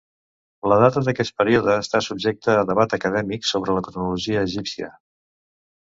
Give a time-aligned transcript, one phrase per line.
[0.71, 4.91] La data d'aquest període està subjecta a debat acadèmic sobre la cronologia egípcia.